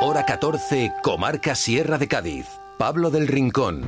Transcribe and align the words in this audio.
Hora 0.00 0.24
14, 0.24 0.92
Comarca 1.02 1.56
Sierra 1.56 1.98
de 1.98 2.06
Cádiz. 2.06 2.46
Pablo 2.78 3.10
del 3.10 3.26
Rincón. 3.26 3.84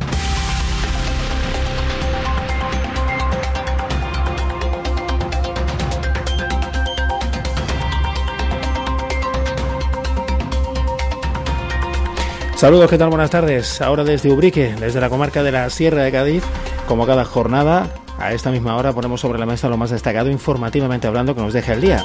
Saludos, 12.57 12.91
¿qué 12.91 12.99
tal? 12.99 13.11
Buenas 13.11 13.31
tardes. 13.31 13.81
Ahora 13.81 14.03
desde 14.03 14.33
Ubrique, 14.33 14.75
desde 14.81 15.01
la 15.01 15.11
comarca 15.11 15.45
de 15.45 15.53
la 15.53 15.71
Sierra 15.71 16.03
de 16.03 16.11
Cádiz, 16.11 16.43
como 16.89 17.07
cada 17.07 17.25
jornada, 17.25 17.89
a 18.19 18.33
esta 18.33 18.51
misma 18.51 18.75
hora 18.77 18.93
ponemos 18.93 19.21
sobre 19.21 19.39
la 19.39 19.47
mesa 19.47 19.69
lo 19.69 19.77
más 19.77 19.91
destacado 19.91 20.29
informativamente 20.29 21.07
hablando 21.07 21.37
que 21.37 21.41
nos 21.41 21.53
deja 21.53 21.75
el 21.75 21.81
día. 21.83 22.05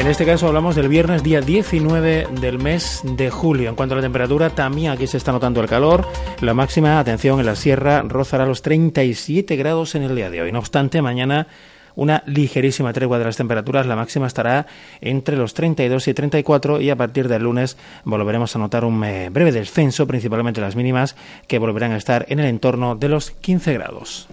En 0.00 0.06
este 0.06 0.24
caso 0.24 0.46
hablamos 0.48 0.76
del 0.76 0.88
viernes 0.88 1.22
día 1.22 1.42
19 1.42 2.28
del 2.40 2.58
mes 2.58 3.02
de 3.04 3.28
julio. 3.28 3.68
En 3.68 3.76
cuanto 3.76 3.94
a 3.94 3.96
la 3.96 4.02
temperatura, 4.02 4.48
también 4.48 4.90
aquí 4.90 5.06
se 5.06 5.18
está 5.18 5.30
notando 5.30 5.60
el 5.60 5.68
calor. 5.68 6.08
La 6.40 6.54
máxima, 6.54 6.98
atención, 6.98 7.38
en 7.38 7.44
la 7.44 7.54
sierra 7.54 8.00
rozará 8.00 8.46
los 8.46 8.62
37 8.62 9.56
grados 9.56 9.94
en 9.94 10.04
el 10.04 10.16
día 10.16 10.30
de 10.30 10.40
hoy. 10.40 10.52
No 10.52 10.58
obstante, 10.58 11.02
mañana 11.02 11.48
una 11.96 12.22
ligerísima 12.24 12.94
tregua 12.94 13.18
de 13.18 13.26
las 13.26 13.36
temperaturas. 13.36 13.84
La 13.84 13.94
máxima 13.94 14.26
estará 14.26 14.64
entre 15.02 15.36
los 15.36 15.52
32 15.52 16.08
y 16.08 16.14
34 16.14 16.80
y 16.80 16.88
a 16.88 16.96
partir 16.96 17.28
del 17.28 17.42
lunes 17.42 17.76
volveremos 18.04 18.56
a 18.56 18.58
notar 18.58 18.86
un 18.86 19.04
eh, 19.04 19.28
breve 19.28 19.52
descenso, 19.52 20.06
principalmente 20.06 20.62
las 20.62 20.76
mínimas, 20.76 21.14
que 21.46 21.58
volverán 21.58 21.92
a 21.92 21.98
estar 21.98 22.24
en 22.30 22.40
el 22.40 22.46
entorno 22.46 22.96
de 22.96 23.10
los 23.10 23.32
15 23.32 23.74
grados. 23.74 24.29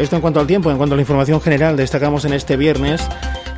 Esto 0.00 0.16
en 0.16 0.22
cuanto 0.22 0.40
al 0.40 0.46
tiempo, 0.46 0.70
en 0.70 0.78
cuanto 0.78 0.94
a 0.94 0.96
la 0.96 1.02
información 1.02 1.42
general, 1.42 1.76
destacamos 1.76 2.24
en 2.24 2.32
este 2.32 2.56
viernes 2.56 3.06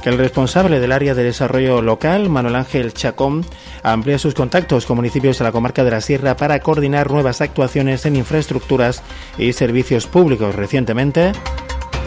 que 0.03 0.09
el 0.09 0.19
responsable 0.19 0.81
del 0.81 0.91
área 0.91 1.15
de 1.15 1.23
desarrollo 1.23 1.83
local, 1.83 2.29
Manuel 2.31 2.57
Ángel 2.57 2.93
Chacón, 2.93 3.47
amplía 3.85 4.19
sus 4.19 4.35
contactos 4.35 4.85
con 4.85 4.97
municipios 4.97 5.39
de 5.39 5.45
la 5.45 5.53
comarca 5.53 5.85
de 5.85 5.93
la 5.93 6.01
Sierra 6.01 6.37
para 6.37 6.59
coordinar 6.59 7.13
nuevas 7.13 7.41
actuaciones 7.41 8.07
en 8.07 8.17
infraestructuras 8.17 9.05
y 9.39 9.53
servicios 9.53 10.09
públicos. 10.09 10.53
Recientemente, 10.57 11.31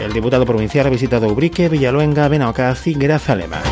el 0.04 0.12
diputado 0.12 0.44
provincial 0.44 0.86
ha 0.86 0.90
visitado 0.90 1.28
Ubrique, 1.28 1.70
Villaluenga, 1.70 2.28
Benaocaz 2.28 2.88
y 2.88 2.92
Grazalema. 2.92 3.62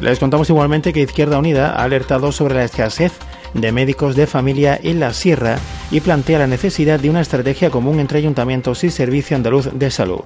Les 0.00 0.18
contamos 0.18 0.48
igualmente 0.48 0.94
que 0.94 1.00
Izquierda 1.02 1.38
Unida 1.38 1.74
ha 1.74 1.84
alertado 1.84 2.32
sobre 2.32 2.54
la 2.54 2.64
escasez 2.64 3.12
de 3.52 3.70
médicos 3.70 4.16
de 4.16 4.26
familia 4.26 4.80
en 4.82 4.98
la 4.98 5.12
Sierra 5.12 5.58
y 5.92 6.00
plantea 6.00 6.40
la 6.40 6.46
necesidad 6.48 6.98
de 6.98 7.10
una 7.10 7.20
estrategia 7.20 7.70
común 7.70 8.00
entre 8.00 8.18
ayuntamientos 8.18 8.82
y 8.82 8.90
Servicio 8.90 9.36
Andaluz 9.36 9.68
de 9.72 9.90
Salud. 9.90 10.22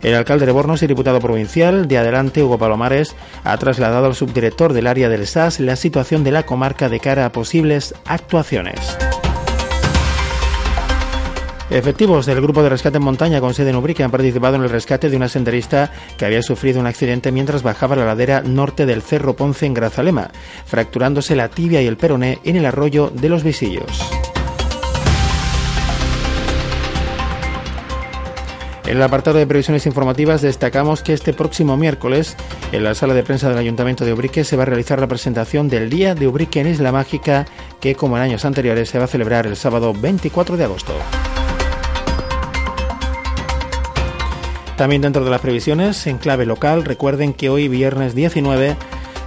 El 0.00 0.14
alcalde 0.14 0.46
de 0.46 0.52
Bornos 0.52 0.82
y 0.84 0.86
diputado 0.86 1.18
provincial 1.18 1.88
de 1.88 1.98
Adelante, 1.98 2.42
Hugo 2.42 2.56
Palomares, 2.56 3.16
ha 3.42 3.56
trasladado 3.58 4.06
al 4.06 4.14
subdirector 4.14 4.72
del 4.72 4.86
área 4.86 5.08
del 5.08 5.26
SAS 5.26 5.58
la 5.58 5.74
situación 5.74 6.22
de 6.22 6.30
la 6.30 6.46
comarca 6.46 6.88
de 6.88 7.00
cara 7.00 7.26
a 7.26 7.32
posibles 7.32 7.94
actuaciones. 8.06 8.78
Efectivos 11.70 12.24
del 12.24 12.40
Grupo 12.40 12.62
de 12.62 12.70
Rescate 12.70 12.96
en 12.96 13.02
Montaña 13.02 13.40
con 13.40 13.52
sede 13.52 13.70
en 13.70 13.76
Ubrique 13.76 14.02
han 14.02 14.10
participado 14.10 14.56
en 14.56 14.62
el 14.62 14.70
rescate 14.70 15.10
de 15.10 15.16
una 15.16 15.28
senderista 15.28 15.92
que 16.16 16.24
había 16.24 16.42
sufrido 16.42 16.80
un 16.80 16.86
accidente 16.86 17.30
mientras 17.30 17.62
bajaba 17.62 17.96
la 17.96 18.06
ladera 18.06 18.40
norte 18.40 18.86
del 18.86 19.02
Cerro 19.02 19.34
Ponce 19.34 19.66
en 19.66 19.74
Grazalema, 19.74 20.30
fracturándose 20.64 21.36
la 21.36 21.48
tibia 21.48 21.82
y 21.82 21.86
el 21.86 21.98
peroné 21.98 22.38
en 22.44 22.56
el 22.56 22.64
arroyo 22.64 23.10
de 23.12 23.28
los 23.28 23.42
Visillos. 23.42 24.27
En 28.88 28.96
el 28.96 29.02
apartado 29.02 29.36
de 29.36 29.46
previsiones 29.46 29.84
informativas 29.84 30.40
destacamos 30.40 31.02
que 31.02 31.12
este 31.12 31.34
próximo 31.34 31.76
miércoles 31.76 32.38
en 32.72 32.84
la 32.84 32.94
sala 32.94 33.12
de 33.12 33.22
prensa 33.22 33.46
del 33.50 33.58
Ayuntamiento 33.58 34.06
de 34.06 34.14
Ubrique 34.14 34.44
se 34.44 34.56
va 34.56 34.62
a 34.62 34.66
realizar 34.66 34.98
la 34.98 35.06
presentación 35.06 35.68
del 35.68 35.90
Día 35.90 36.14
de 36.14 36.26
Ubrique 36.26 36.60
en 36.60 36.68
Isla 36.68 36.90
Mágica 36.90 37.44
que 37.82 37.94
como 37.94 38.16
en 38.16 38.22
años 38.22 38.46
anteriores 38.46 38.88
se 38.88 38.98
va 38.98 39.04
a 39.04 39.08
celebrar 39.08 39.46
el 39.46 39.56
sábado 39.56 39.92
24 39.92 40.56
de 40.56 40.64
agosto. 40.64 40.94
También 44.78 45.02
dentro 45.02 45.22
de 45.22 45.30
las 45.32 45.42
previsiones, 45.42 46.06
en 46.06 46.16
clave 46.16 46.46
local, 46.46 46.86
recuerden 46.86 47.34
que 47.34 47.50
hoy 47.50 47.68
viernes 47.68 48.14
19 48.14 48.74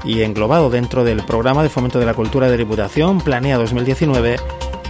y 0.03 0.23
englobado 0.23 0.71
dentro 0.71 1.03
del 1.03 1.23
programa 1.23 1.61
de 1.61 1.69
fomento 1.69 1.99
de 1.99 2.07
la 2.07 2.15
cultura 2.15 2.49
de 2.49 2.57
Diputación 2.57 3.21
Planea 3.21 3.59
2019, 3.59 4.37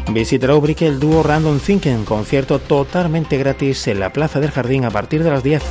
visitará 0.09 0.55
Ubrique 0.55 0.87
el 0.87 0.99
dúo 0.99 1.23
Random 1.23 1.59
Thinking, 1.59 2.05
concierto 2.05 2.59
totalmente 2.59 3.37
gratis 3.37 3.87
en 3.87 3.99
la 3.99 4.11
Plaza 4.11 4.39
del 4.39 4.51
Jardín 4.51 4.85
a 4.85 4.91
partir 4.91 5.23
de 5.23 5.31
las 5.31 5.43
10. 5.43 5.63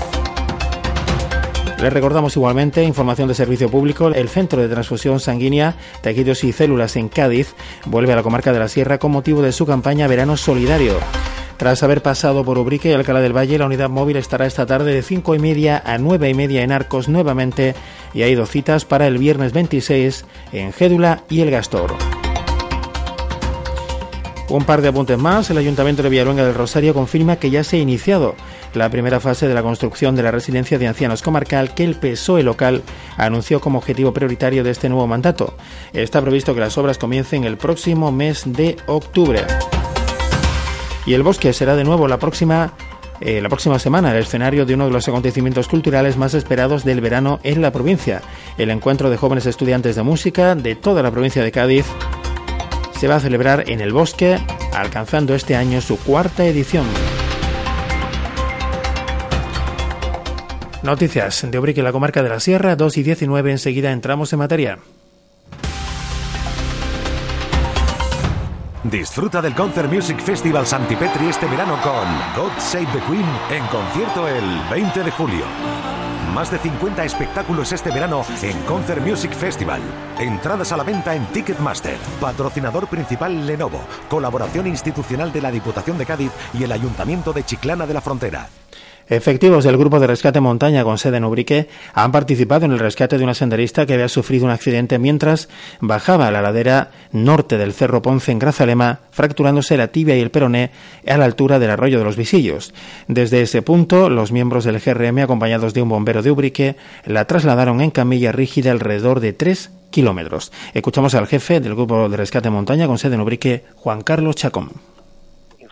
Les 1.80 1.92
recordamos 1.92 2.36
igualmente 2.36 2.84
información 2.84 3.28
de 3.28 3.34
servicio 3.34 3.70
público. 3.70 4.08
El 4.08 4.28
Centro 4.28 4.60
de 4.60 4.68
Transfusión 4.68 5.18
Sanguínea, 5.18 5.76
Tejidos 6.02 6.44
y 6.44 6.52
Células 6.52 6.96
en 6.96 7.08
Cádiz 7.08 7.54
vuelve 7.86 8.12
a 8.12 8.16
la 8.16 8.22
comarca 8.22 8.52
de 8.52 8.58
la 8.58 8.68
Sierra 8.68 8.98
con 8.98 9.12
motivo 9.12 9.40
de 9.40 9.52
su 9.52 9.64
campaña 9.64 10.06
Verano 10.06 10.36
Solidario. 10.36 10.98
Tras 11.56 11.82
haber 11.82 12.02
pasado 12.02 12.44
por 12.44 12.58
Ubrique 12.58 12.90
y 12.90 12.92
Alcalá 12.92 13.20
del 13.20 13.36
Valle, 13.36 13.58
la 13.58 13.66
unidad 13.66 13.88
móvil 13.88 14.16
estará 14.16 14.46
esta 14.46 14.66
tarde 14.66 14.94
de 14.94 15.02
5 15.02 15.34
y 15.34 15.38
media 15.38 15.82
a 15.84 15.98
9 15.98 16.28
y 16.28 16.34
media 16.34 16.62
en 16.62 16.72
Arcos 16.72 17.08
nuevamente 17.08 17.74
y 18.14 18.22
hay 18.22 18.34
dos 18.34 18.50
citas 18.50 18.84
para 18.84 19.06
el 19.06 19.18
viernes 19.18 19.52
26 19.52 20.24
en 20.52 20.72
Gédula 20.72 21.24
y 21.28 21.40
El 21.40 21.50
Gastor. 21.50 21.96
Un 24.50 24.64
par 24.64 24.82
de 24.82 24.88
apuntes 24.88 25.16
más. 25.16 25.48
El 25.50 25.58
Ayuntamiento 25.58 26.02
de 26.02 26.08
Villaluenga 26.08 26.44
del 26.44 26.56
Rosario 26.56 26.92
confirma 26.92 27.36
que 27.36 27.50
ya 27.50 27.62
se 27.62 27.76
ha 27.76 27.78
iniciado 27.78 28.34
la 28.74 28.90
primera 28.90 29.20
fase 29.20 29.46
de 29.46 29.54
la 29.54 29.62
construcción 29.62 30.16
de 30.16 30.24
la 30.24 30.32
residencia 30.32 30.76
de 30.76 30.88
ancianos 30.88 31.22
comarcal 31.22 31.72
que 31.72 31.84
el 31.84 31.94
PSOE 31.94 32.42
local 32.42 32.82
anunció 33.16 33.60
como 33.60 33.78
objetivo 33.78 34.12
prioritario 34.12 34.64
de 34.64 34.70
este 34.70 34.88
nuevo 34.88 35.06
mandato. 35.06 35.54
Está 35.92 36.20
previsto 36.20 36.52
que 36.52 36.60
las 36.60 36.76
obras 36.78 36.98
comiencen 36.98 37.44
el 37.44 37.58
próximo 37.58 38.10
mes 38.10 38.42
de 38.44 38.76
octubre. 38.86 39.44
Y 41.06 41.14
el 41.14 41.22
bosque 41.22 41.52
será 41.52 41.76
de 41.76 41.84
nuevo 41.84 42.08
la 42.08 42.18
próxima 42.18 42.72
eh, 43.20 43.40
la 43.40 43.50
próxima 43.50 43.78
semana 43.78 44.12
el 44.12 44.22
escenario 44.22 44.64
de 44.66 44.74
uno 44.74 44.86
de 44.86 44.92
los 44.92 45.06
acontecimientos 45.06 45.68
culturales 45.68 46.16
más 46.16 46.34
esperados 46.34 46.84
del 46.84 47.00
verano 47.00 47.38
en 47.44 47.62
la 47.62 47.70
provincia, 47.70 48.22
el 48.58 48.70
encuentro 48.70 49.10
de 49.10 49.16
jóvenes 49.16 49.46
estudiantes 49.46 49.94
de 49.94 50.02
música 50.02 50.56
de 50.56 50.74
toda 50.74 51.02
la 51.02 51.10
provincia 51.10 51.44
de 51.44 51.52
Cádiz. 51.52 51.84
Se 53.00 53.08
va 53.08 53.16
a 53.16 53.20
celebrar 53.20 53.70
en 53.70 53.80
el 53.80 53.94
bosque, 53.94 54.36
alcanzando 54.74 55.34
este 55.34 55.56
año 55.56 55.80
su 55.80 55.98
cuarta 55.98 56.44
edición. 56.44 56.84
Noticias 60.82 61.50
de 61.50 61.58
Ubrique, 61.58 61.82
la 61.82 61.92
comarca 61.92 62.22
de 62.22 62.28
la 62.28 62.40
Sierra, 62.40 62.76
2 62.76 62.98
y 62.98 63.02
19. 63.02 63.52
Enseguida 63.52 63.90
entramos 63.90 64.34
en 64.34 64.38
materia. 64.40 64.78
Disfruta 68.84 69.42
del 69.42 69.54
Concert 69.54 69.92
Music 69.92 70.18
Festival 70.20 70.66
Santipetri 70.66 71.26
este 71.26 71.46
verano 71.46 71.78
con 71.82 72.08
God 72.34 72.50
Save 72.58 72.86
the 72.86 73.00
Queen 73.00 73.26
en 73.50 73.66
concierto 73.66 74.26
el 74.26 74.42
20 74.70 75.04
de 75.04 75.10
julio. 75.10 75.44
Más 76.32 76.50
de 76.50 76.58
50 76.58 77.04
espectáculos 77.04 77.72
este 77.72 77.90
verano 77.90 78.24
en 78.40 78.58
Concert 78.62 79.04
Music 79.04 79.32
Festival. 79.32 79.82
Entradas 80.18 80.72
a 80.72 80.78
la 80.78 80.84
venta 80.84 81.14
en 81.14 81.26
Ticketmaster. 81.26 81.98
Patrocinador 82.22 82.88
principal 82.88 83.46
Lenovo. 83.46 83.82
Colaboración 84.08 84.66
institucional 84.66 85.30
de 85.30 85.42
la 85.42 85.50
Diputación 85.50 85.98
de 85.98 86.06
Cádiz 86.06 86.32
y 86.54 86.62
el 86.62 86.72
Ayuntamiento 86.72 87.34
de 87.34 87.44
Chiclana 87.44 87.86
de 87.86 87.92
la 87.92 88.00
Frontera. 88.00 88.48
Efectivos 89.08 89.64
del 89.64 89.76
Grupo 89.76 89.98
de 89.98 90.06
Rescate 90.06 90.40
Montaña 90.40 90.84
con 90.84 90.98
sede 90.98 91.16
en 91.16 91.24
Ubrique 91.24 91.68
han 91.94 92.12
participado 92.12 92.66
en 92.66 92.72
el 92.72 92.78
rescate 92.78 93.18
de 93.18 93.24
una 93.24 93.34
senderista 93.34 93.84
que 93.84 93.94
había 93.94 94.08
sufrido 94.08 94.44
un 94.44 94.52
accidente 94.52 94.98
mientras 94.98 95.48
bajaba 95.80 96.30
la 96.30 96.42
ladera 96.42 96.90
norte 97.10 97.58
del 97.58 97.72
Cerro 97.72 98.02
Ponce 98.02 98.30
en 98.30 98.38
Grazalema, 98.38 99.00
fracturándose 99.10 99.76
la 99.76 99.88
tibia 99.88 100.16
y 100.16 100.20
el 100.20 100.30
peroné 100.30 100.70
a 101.06 101.16
la 101.16 101.24
altura 101.24 101.58
del 101.58 101.70
arroyo 101.70 101.98
de 101.98 102.04
los 102.04 102.16
Visillos. 102.16 102.72
Desde 103.08 103.42
ese 103.42 103.62
punto, 103.62 104.08
los 104.10 104.30
miembros 104.32 104.64
del 104.64 104.78
GRM, 104.78 105.18
acompañados 105.18 105.74
de 105.74 105.82
un 105.82 105.88
bombero 105.88 106.22
de 106.22 106.30
Ubrique, 106.30 106.76
la 107.04 107.24
trasladaron 107.24 107.80
en 107.80 107.90
camilla 107.90 108.32
rígida 108.32 108.70
alrededor 108.70 109.20
de 109.20 109.32
tres 109.32 109.70
kilómetros. 109.90 110.52
Escuchamos 110.72 111.14
al 111.14 111.26
jefe 111.26 111.60
del 111.60 111.74
Grupo 111.74 112.08
de 112.08 112.16
Rescate 112.16 112.50
Montaña 112.50 112.86
con 112.86 112.98
sede 112.98 113.16
en 113.16 113.22
Ubrique, 113.22 113.64
Juan 113.74 114.02
Carlos 114.02 114.36
Chacón 114.36 114.70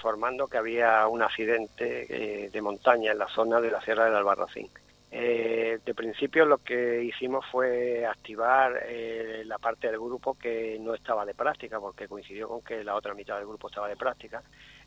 informando 0.08 0.48
que 0.48 0.56
había 0.56 1.06
un 1.06 1.20
accidente 1.20 2.06
eh, 2.08 2.48
de 2.48 2.62
montaña 2.62 3.12
en 3.12 3.18
la 3.18 3.28
zona 3.28 3.60
de 3.60 3.70
la 3.70 3.82
Sierra 3.82 4.06
del 4.06 4.14
Albarracín 4.14 4.66
Eh, 5.10 5.80
de 5.84 5.94
principio 5.94 6.46
lo 6.46 6.58
que 6.58 7.02
hicimos 7.02 7.44
fue 7.52 8.06
activar 8.06 8.84
eh, 8.88 9.42
la 9.44 9.58
parte 9.58 9.88
del 9.88 9.98
grupo 9.98 10.34
que 10.34 10.78
no 10.80 10.94
estaba 10.94 11.26
de 11.26 11.34
práctica, 11.34 11.78
porque 11.78 12.08
coincidió 12.08 12.48
con 12.48 12.62
que 12.62 12.82
la 12.84 12.94
otra 12.94 13.12
mitad 13.12 13.36
del 13.36 13.46
grupo 13.46 13.68
estaba 13.68 13.88
de 13.88 13.96
práctica. 13.96 14.42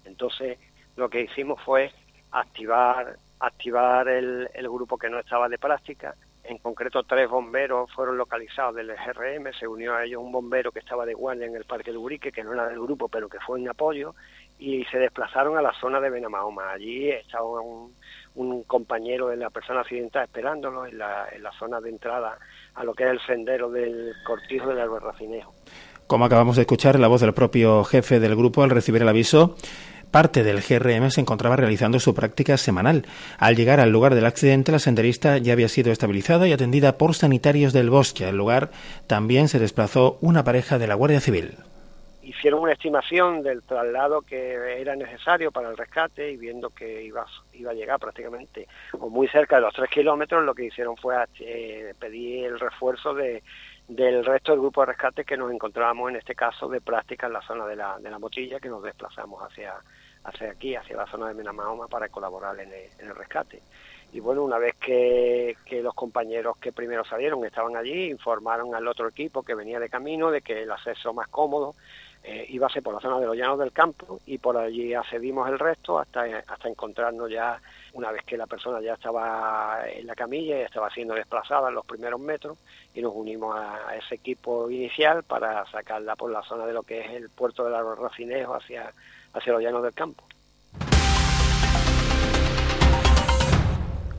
Entonces 0.06 0.58
lo 0.96 1.08
que 1.08 1.22
hicimos 1.22 1.62
fue 1.64 1.92
activar, 2.32 3.16
activar 3.40 4.08
el, 4.08 4.50
el 4.54 4.68
grupo 4.70 4.98
que 4.98 5.10
no 5.10 5.20
estaba 5.20 5.48
de 5.48 5.60
práctica. 5.60 6.16
En 6.44 6.58
concreto, 6.58 7.04
tres 7.04 7.30
bomberos 7.30 7.92
fueron 7.94 8.18
localizados 8.18 8.76
del 8.76 8.88
GRM. 8.88 9.54
Se 9.54 9.68
unió 9.68 9.94
a 9.94 10.04
ellos 10.04 10.22
un 10.24 10.32
bombero 10.32 10.72
que 10.72 10.80
estaba 10.80 11.06
de 11.06 11.14
guardia 11.14 11.46
en 11.46 11.56
el 11.56 11.66
Parque 11.66 11.92
de 11.92 11.98
Urique, 11.98 12.32
que 12.32 12.44
no 12.44 12.54
era 12.54 12.68
del 12.68 12.80
grupo, 12.80 13.08
pero 13.08 13.30
que 13.30 13.40
fue 13.40 13.60
en 13.60 13.70
apoyo, 13.70 14.16
y 14.62 14.86
se 14.86 15.00
desplazaron 15.00 15.58
a 15.58 15.62
la 15.62 15.74
zona 15.82 16.00
de 16.00 16.12
Benamahoma. 16.12 16.72
Allí 16.72 17.10
estaba 17.10 17.62
un, 17.62 17.96
un 18.36 18.62
compañero 18.64 19.28
de 19.30 19.38
la 19.38 19.50
persona 19.50 19.82
accidentada 19.82 20.26
esperándolo 20.26 20.86
en 20.86 21.00
la, 21.00 21.28
zona 21.58 21.82
de 21.82 21.90
entrada 21.90 22.38
a 22.76 22.84
lo 22.84 22.94
que 22.94 23.04
es 23.06 23.10
el 23.10 23.20
sendero 23.26 23.72
del 23.72 24.14
cortijo 24.24 24.70
del 24.70 24.80
alberracinejo. 24.80 25.52
Como 26.06 26.26
acabamos 26.26 26.58
de 26.58 26.62
escuchar, 26.62 27.00
la 27.00 27.08
voz 27.08 27.22
del 27.22 27.34
propio 27.34 27.84
jefe 27.84 28.20
del 28.20 28.36
grupo 28.36 28.62
al 28.62 28.70
recibir 28.70 29.02
el 29.02 29.10
aviso, 29.10 29.56
parte 30.12 30.44
del 30.44 30.62
GRM 30.62 31.10
se 31.10 31.22
encontraba 31.22 31.56
realizando 31.56 32.00
su 32.00 32.14
práctica 32.14 32.56
semanal. 32.58 33.08
Al 33.40 33.56
llegar 33.56 33.80
al 33.80 33.90
lugar 33.90 34.14
del 34.14 34.28
accidente, 34.28 34.72
la 34.72 34.80
senderista 34.80 35.40
ya 35.40 35.54
había 35.54 35.70
sido 35.70 35.92
estabilizada 35.92 36.48
y 36.48 36.54
atendida 36.54 37.00
por 37.00 37.16
sanitarios 37.16 37.74
del 37.74 37.90
bosque. 37.90 38.26
Al 38.26 38.38
lugar 38.38 38.70
también 39.08 39.48
se 39.48 39.58
desplazó 39.58 40.20
una 40.22 40.44
pareja 40.44 40.78
de 40.78 40.86
la 40.86 40.94
Guardia 40.94 41.20
Civil 41.20 41.56
hicieron 42.32 42.62
una 42.62 42.72
estimación 42.72 43.44
del 43.44 43.62
traslado 43.64 44.22
que 44.22 44.80
era 44.80 44.96
necesario 44.96 45.52
para 45.52 45.70
el 45.70 45.78
rescate 45.78 46.32
y 46.32 46.38
viendo 46.38 46.70
que 46.70 47.04
iba, 47.04 47.26
iba 47.54 47.72
a 47.72 47.74
llegar 47.74 48.00
prácticamente 48.00 48.68
o 48.94 49.10
muy 49.10 49.28
cerca 49.28 49.58
de 49.58 49.64
los 49.64 49.74
tres 49.74 49.90
kilómetros, 49.90 50.44
lo 50.44 50.56
que 50.56 50.66
hicieron 50.66 50.96
fue 50.96 51.16
eh, 51.40 51.94
pedir 52.00 52.46
el 52.46 52.60
refuerzo 52.60 53.14
de, 53.14 53.44
del 53.88 54.24
resto 54.24 54.54
del 54.54 54.62
grupo 54.62 54.82
de 54.82 54.88
rescate 54.88 55.26
que 55.26 55.36
nos 55.36 55.52
encontrábamos 55.52 56.10
en 56.10 56.16
este 56.16 56.34
caso 56.34 56.70
de 56.70 56.80
práctica 56.80 57.28
en 57.28 57.34
la 57.34 57.42
zona 57.42 57.66
de 57.66 57.76
la, 57.76 58.00
de 58.00 58.10
la 58.10 58.18
mochilla, 58.18 58.60
que 58.62 58.70
nos 58.70 58.82
desplazamos 58.82 59.44
hacia, 59.44 59.74
hacia 60.24 60.52
aquí, 60.52 60.76
hacia 60.76 60.96
la 60.96 61.08
zona 61.08 61.28
de 61.28 61.34
Menamahoma 61.34 61.88
para 61.90 62.08
colaborar 62.08 62.58
en 62.62 62.72
el, 62.72 62.90
en 62.98 63.08
el 63.10 63.16
rescate. 63.16 63.62
Y 64.14 64.20
bueno, 64.20 64.44
una 64.44 64.58
vez 64.58 64.76
que, 64.76 65.56
que, 65.66 65.82
los 65.82 65.94
compañeros 65.94 66.58
que 66.58 66.74
primero 66.74 67.06
salieron 67.06 67.46
estaban 67.46 67.78
allí, 67.78 68.10
informaron 68.10 68.76
al 68.76 68.88
otro 68.88 69.08
equipo 69.08 69.42
que 69.42 69.56
venía 69.56 69.80
de 69.80 69.90
camino 69.90 70.32
de 70.32 70.42
que 70.42 70.64
el 70.64 70.72
acceso 70.72 71.14
más 71.14 71.30
cómodo 71.30 71.76
eh, 72.24 72.60
ser 72.72 72.84
por 72.84 72.94
la 72.94 73.00
zona 73.00 73.20
de 73.20 73.26
los 73.26 73.36
llanos 73.36 73.60
del 73.60 73.72
campo 73.72 74.20
y 74.26 74.38
por 74.38 74.58
allí 74.58 74.94
accedimos 74.94 75.50
el 75.50 75.58
resto 75.58 76.00
hasta, 76.00 76.24
hasta 76.48 76.70
encontrarnos 76.70 77.30
ya, 77.30 77.60
una 77.94 78.12
vez 78.12 78.24
que 78.24 78.38
la 78.38 78.48
persona 78.48 78.80
ya 78.82 78.94
estaba 78.94 79.82
en 79.90 80.06
la 80.06 80.16
camilla 80.16 80.60
y 80.60 80.62
estaba 80.62 80.90
siendo 80.92 81.16
desplazada 81.16 81.70
en 81.70 81.76
los 81.76 81.86
primeros 81.86 82.20
metros 82.20 82.58
y 82.94 83.02
nos 83.02 83.14
unimos 83.16 83.56
a, 83.56 83.96
ese 83.96 84.16
equipo 84.16 84.70
inicial 84.70 85.24
para 85.24 85.66
sacarla 85.72 86.16
por 86.16 86.32
la 86.32 86.44
zona 86.44 86.66
de 86.66 86.74
lo 86.74 86.84
que 86.84 87.02
es 87.02 87.12
el 87.12 87.30
puerto 87.30 87.66
de 87.66 87.72
los 87.72 87.98
Racinejo 87.98 88.56
hacia, 88.56 88.94
hacia 89.34 89.54
los 89.54 89.62
llanos 89.62 89.84
del 89.84 89.94
campo. 89.94 90.24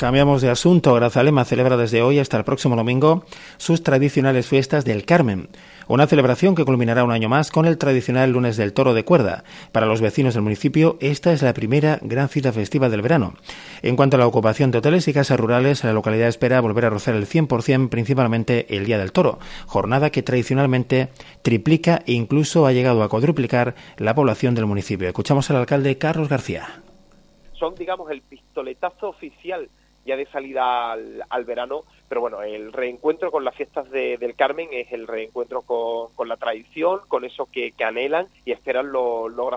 Cambiamos 0.03 0.43
de 0.43 0.51
asunto. 0.51 0.95
Grazalema 0.95 1.45
celebra 1.45 1.77
desde 1.77 2.03
hoy 2.03 2.19
hasta 2.19 2.37
el 2.37 2.43
próximo 2.43 2.75
domingo 2.75 3.25
sus 3.57 3.85
tradicionales 3.85 4.49
fiestas 4.49 4.85
del 4.85 5.05
Carmen. 5.05 5.47
Una 5.87 6.09
celebración 6.09 6.57
que 6.57 6.65
culminará 6.65 7.05
un 7.05 7.13
año 7.13 7.29
más 7.29 7.53
con 7.53 7.67
el 7.67 7.79
tradicional 7.79 8.33
lunes 8.33 8.57
del 8.57 8.73
toro 8.73 8.95
de 8.95 9.05
cuerda. 9.05 9.45
Para 9.71 9.87
los 9.87 10.01
vecinos 10.01 10.35
del 10.35 10.43
municipio, 10.43 10.97
esta 10.99 11.33
es 11.33 11.41
la 11.41 11.55
primera 11.55 12.01
gran 12.03 12.29
cita 12.29 12.53
festiva 12.53 12.89
del 12.89 13.01
verano. 13.01 13.35
En 13.83 13.95
cuanto 13.95 14.17
a 14.17 14.19
la 14.19 14.27
ocupación 14.27 14.73
de 14.73 14.79
hoteles 14.79 15.07
y 15.07 15.13
casas 15.13 15.39
rurales, 15.39 15.85
la 15.85 15.93
localidad 15.93 16.27
espera 16.27 16.61
volver 16.61 16.87
a 16.87 16.91
rozar 16.91 17.15
el 17.15 17.29
100%, 17.29 17.89
principalmente 17.89 18.75
el 18.77 18.87
Día 18.87 18.99
del 18.99 19.13
Toro, 19.13 19.39
jornada 19.67 20.11
que 20.11 20.25
tradicionalmente 20.25 21.11
triplica 21.43 22.03
e 22.09 22.15
incluso 22.15 22.67
ha 22.67 22.73
llegado 22.73 23.05
a 23.05 23.09
cuadruplicar 23.09 23.77
la 23.99 24.17
población 24.17 24.57
del 24.57 24.67
municipio. 24.67 25.07
Escuchamos 25.07 25.49
al 25.51 25.59
alcalde 25.59 25.97
Carlos 25.97 26.29
García. 26.29 26.83
Son, 27.53 27.77
digamos, 27.77 28.11
el 28.11 28.21
pistoletazo 28.23 29.11
oficial 29.11 29.69
ya 30.05 30.17
de 30.17 30.27
salida 30.27 30.93
al, 30.93 31.25
al, 31.29 31.45
verano, 31.45 31.85
pero 32.09 32.21
bueno, 32.21 32.43
el 32.43 32.73
reencuentro 32.73 33.31
con 33.31 33.45
las 33.45 33.55
fiestas 33.55 33.91
de, 33.91 34.19
del 34.19 34.35
Carmen 34.35 34.69
es 34.73 34.93
el 34.93 35.07
reencuentro 35.07 35.63
con, 35.63 36.13
con 36.15 36.29
la 36.29 36.37
tradición, 36.37 37.01
con 37.09 37.25
eso 37.25 37.49
que, 37.51 37.73
que 37.73 37.85
anhelan 37.85 38.27
y 38.45 38.53
esperan 38.53 38.93
los, 38.93 39.33
los 39.33 39.53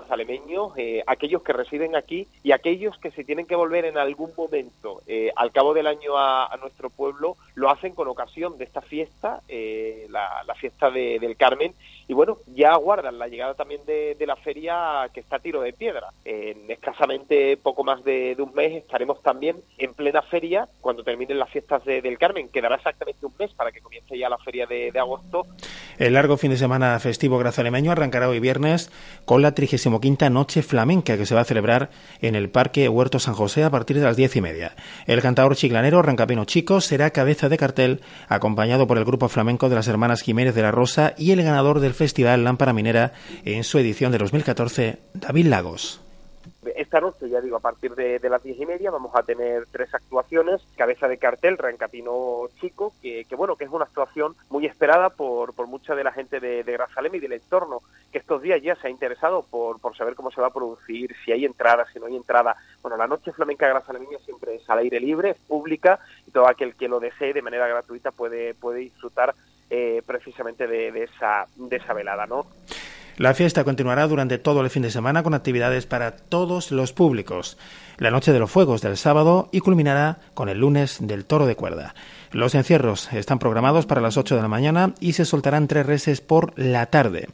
eh, 0.78 1.04
aquellos 1.08 1.42
que 1.44 1.54
residen 1.54 1.96
aquí 1.96 2.28
y 2.44 2.52
aquellos 2.52 2.98
que 3.00 3.12
se 3.12 3.24
tienen 3.24 3.46
que 3.46 3.56
volver 3.56 3.86
en 3.86 3.98
algún 3.98 4.32
momento. 4.38 5.02
Eh, 5.08 5.32
al 5.36 5.52
cabo 5.52 5.74
del 5.74 5.88
año 5.88 6.18
a, 6.18 6.46
a, 6.46 6.58
nuestro 6.58 6.90
pueblo, 6.90 7.36
lo 7.56 7.70
hacen 7.70 7.94
con 7.94 8.08
ocasión 8.08 8.58
de 8.58 8.66
esta 8.66 8.82
fiesta, 8.82 9.42
eh, 9.48 10.08
la, 10.10 10.44
la, 10.46 10.56
fiesta 10.56 10.90
de, 10.90 11.20
del 11.20 11.38
Carmen, 11.38 11.74
y 12.08 12.14
bueno, 12.14 12.38
ya 12.48 12.74
aguardan 12.74 13.18
la 13.18 13.28
llegada 13.28 13.54
también 13.56 13.82
de, 13.86 14.16
de 14.16 14.28
la 14.28 14.36
feria 14.36 15.10
que 15.14 15.20
está 15.20 15.38
a 15.38 15.40
tiro 15.40 15.62
de 15.62 15.74
piedra. 15.74 16.10
En 16.24 16.70
escasamente 16.70 17.58
poco 17.58 17.84
más 17.84 18.04
de, 18.04 18.36
de 18.36 18.42
un 18.42 18.54
mes 18.54 18.74
estaremos 18.74 19.22
también 19.22 19.58
en 19.78 19.94
plena 19.94 20.22
feria 20.22 20.68
cuando 20.82 21.04
terminen 21.04 21.40
las 21.40 21.50
fiestas 21.50 21.84
de, 21.86 22.02
del 22.02 22.18
Carmen. 22.18 22.50
Quedará 22.50 22.76
exactamente 22.76 23.26
un 23.26 23.34
mes 23.40 23.54
para 23.54 23.72
que 23.72 23.82
comience 23.82 24.18
ya 24.18 24.30
la 24.30 24.38
feria 24.38 24.66
de 24.68 24.92
agosto. 25.00 25.48
El 25.98 26.14
largo 26.14 26.38
fin 26.38 26.52
de 26.52 26.58
semana 26.58 27.00
festivo 27.00 27.38
grazalemeño 27.38 27.92
arrancará 27.92 28.28
hoy 28.28 28.40
viernes 28.40 28.90
con 29.24 29.42
la 29.42 29.54
35 29.54 30.30
Noche 30.30 30.62
Flamenca 30.62 31.18
que 31.18 31.26
se 31.26 31.36
va 31.36 31.42
a 31.42 31.46
celebrar 31.46 31.90
en 32.22 32.36
el 32.36 32.50
Parque 32.50 32.90
Huerto 32.90 33.20
San 33.20 33.34
José 33.34 33.64
a 33.64 33.70
partir 33.70 33.98
de 33.98 34.04
las 34.04 34.18
diez 34.18 34.36
y 34.36 34.42
media. 34.42 34.76
El 35.08 35.22
cantador 35.22 35.56
chiclanero 35.56 36.02
Rancapino 36.02 36.46
Chico 36.46 36.82
será 36.82 37.12
cabeza 37.12 37.50
de 37.50 37.58
cartel 37.58 38.02
acompañado 38.28 38.88
por 38.88 38.98
el 38.98 39.06
grupo 39.06 39.30
flamenco 39.30 39.70
de 39.70 39.76
las 39.76 39.88
hermanas 39.88 40.22
Jiménez 40.22 40.54
de 40.54 40.64
la 40.64 40.72
Rosa 40.72 41.14
y 41.18 41.32
el 41.32 41.44
ganador 41.44 41.80
del 41.80 41.94
festival 41.94 42.44
Lámpara 42.44 42.74
Minera 42.74 43.14
en 43.46 43.64
su 43.64 43.80
edición 43.80 44.12
de 44.12 44.18
2014, 44.18 45.00
David 45.14 45.48
Lagos. 45.48 46.05
Esta 46.76 47.02
noche, 47.02 47.30
ya 47.30 47.42
digo, 47.42 47.58
a 47.58 47.62
partir 47.62 47.96
de, 47.96 48.20
las 48.30 48.44
diez 48.44 48.60
y 48.60 48.66
media 48.66 48.92
vamos 48.92 49.16
a 49.16 49.24
tener 49.24 49.66
tres 49.72 49.94
actuaciones. 49.94 50.62
Cabeza 50.78 51.08
de 51.08 51.18
cartel, 51.18 51.58
Rancapino 51.58 52.50
Chico, 52.60 52.94
que, 53.02 53.26
que 53.26 53.36
bueno, 53.36 53.56
que 53.56 53.66
es 53.66 53.70
una 53.70 53.86
actuación 53.86 54.36
muy 54.50 54.66
esperada 54.66 55.10
por, 55.10 55.54
por 55.54 55.68
mucha 55.68 55.96
de 55.96 56.04
la 56.04 56.12
gente 56.12 56.40
de, 56.40 56.64
de 56.64 56.72
Grazalem 56.74 57.16
y 57.16 57.20
del 57.20 57.34
entorno, 57.34 57.82
que 58.12 58.18
estos 58.18 58.42
días 58.42 58.62
ya 58.62 58.76
se 58.76 58.88
ha 58.88 58.90
interesado 58.90 59.44
por, 59.44 59.80
por 59.80 59.96
saber 59.96 60.16
cómo 60.16 60.32
se 60.32 60.42
va 60.42 60.48
a 60.48 60.54
producir, 60.54 61.16
si 61.24 61.32
hay 61.32 61.46
entrada, 61.46 61.86
si 61.92 62.00
no 62.00 62.08
hay 62.08 62.16
entrada. 62.16 62.56
Bueno, 62.82 62.98
la 62.98 63.08
noche 63.08 63.32
flamenca 63.32 63.68
grazalemeña 63.68 64.20
siempre 64.20 64.56
es 64.56 64.70
al 64.70 64.80
aire 64.80 65.00
libre, 65.00 65.32
es 65.32 65.38
pública, 65.38 66.00
y 66.28 66.32
todo 66.32 66.48
aquel 66.48 66.76
que 66.76 66.88
lo 66.88 67.00
desee 67.00 67.34
de 67.34 67.42
manera 67.42 67.68
gratuita 67.68 68.12
puede, 68.12 68.54
puede 68.54 68.80
disfrutar 68.80 69.36
eh, 69.70 70.02
precisamente 70.06 70.68
de, 70.68 70.92
de, 70.92 71.04
esa, 71.04 71.48
de 71.56 71.76
esa 71.76 71.94
velada, 71.94 72.26
¿no? 72.28 72.46
La 73.18 73.34
fiesta 73.34 73.64
continuará 73.64 74.08
durante 74.08 74.38
todo 74.38 74.60
el 74.60 74.70
fin 74.70 74.84
de 74.84 74.92
semana 74.92 75.24
con 75.24 75.34
actividades 75.34 75.86
para 75.86 76.18
todos 76.18 76.72
los 76.72 76.92
públicos. 76.92 77.58
La 77.98 78.12
noche 78.12 78.34
de 78.34 78.40
los 78.40 78.52
fuegos 78.52 78.82
del 78.82 78.98
sábado 78.98 79.48
y 79.54 79.62
culminará 79.62 80.20
con 80.34 80.50
el 80.50 80.60
lunes 80.60 80.98
del 81.00 81.24
toro 81.24 81.46
de 81.46 81.56
cuerda. 81.56 81.96
Los 82.32 82.56
encierros 82.56 83.14
están 83.14 83.40
programados 83.40 83.86
para 83.86 84.02
las 84.02 84.18
8 84.18 84.36
de 84.36 84.42
la 84.42 84.50
mañana 84.50 84.94
y 85.00 85.14
se 85.14 85.24
soltarán 85.24 85.70
tres 85.70 85.86
reses 85.86 86.20
por 86.20 86.52
la 86.60 86.88
tarde. 86.88 87.30